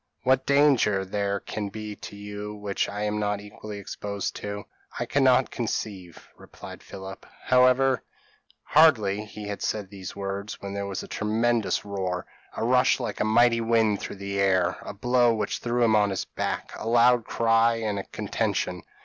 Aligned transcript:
p> 0.23 0.29
"What 0.31 0.47
danger 0.47 1.05
there 1.05 1.39
can 1.41 1.69
be 1.69 1.95
to 1.97 2.15
you, 2.15 2.55
which 2.55 2.89
I 2.89 3.03
am 3.03 3.19
not 3.19 3.39
equally 3.39 3.77
exposed 3.77 4.35
to, 4.37 4.65
I 4.99 5.05
cannot 5.05 5.51
conceive," 5.51 6.27
replied 6.35 6.81
Philip; 6.81 7.23
"however" 7.43 8.03
Hardly 8.75 9.19
had 9.25 9.29
he 9.31 9.55
said 9.59 9.91
these 9.91 10.15
words, 10.15 10.59
when 10.59 10.73
there 10.73 10.87
was 10.87 11.03
a 11.03 11.07
tremendous 11.07 11.85
roar 11.85 12.25
a 12.57 12.63
rush 12.63 12.99
like 12.99 13.19
a 13.19 13.23
mighty 13.25 13.61
wind 13.61 14.01
through 14.01 14.15
the 14.15 14.39
air 14.39 14.79
a 14.81 14.91
blow 14.95 15.35
which 15.35 15.59
threw 15.59 15.83
him 15.83 15.95
on 15.95 16.09
his 16.09 16.25
back 16.25 16.71
a 16.79 16.87
loud 16.87 17.23
cry 17.25 17.75
and 17.75 17.99
a 17.99 18.03
contention. 18.05 18.81